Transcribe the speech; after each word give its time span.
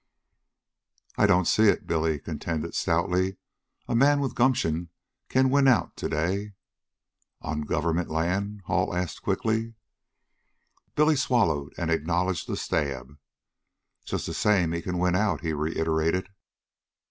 "I 1.15 1.27
don't 1.27 1.45
see 1.45 1.65
it," 1.67 1.85
Billy 1.85 2.17
contended 2.17 2.73
stoutly. 2.73 3.37
"A 3.87 3.95
man 3.95 4.19
with 4.19 4.33
gumption 4.33 4.89
can 5.29 5.51
win 5.51 5.67
out 5.67 5.95
to 5.97 6.09
day" 6.09 6.53
"On 7.43 7.61
government 7.61 8.09
land?" 8.09 8.61
Hall 8.65 8.95
asked 8.95 9.21
quickly. 9.21 9.75
Billy 10.95 11.15
swallowed 11.15 11.75
and 11.77 11.91
acknowledged 11.91 12.47
the 12.47 12.57
stab. 12.57 13.19
"Just 14.03 14.25
the 14.25 14.33
same 14.33 14.71
he 14.71 14.81
can 14.81 14.97
win 14.97 15.15
out," 15.15 15.41
he 15.41 15.53
reiterated. 15.53 16.29